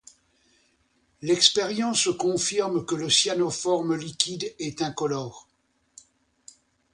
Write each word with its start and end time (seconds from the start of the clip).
L'expérience 1.21 2.09
confirme 2.17 2.83
que 2.87 2.95
le 2.95 3.07
cyanoforme 3.07 3.95
liquide 3.97 4.51
est 4.57 4.81
incolore. 4.81 5.47